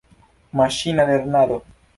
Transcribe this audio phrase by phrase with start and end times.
[0.61, 1.63] Maŝina lernado.